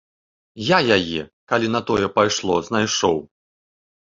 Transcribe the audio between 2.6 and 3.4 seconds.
знайшоў.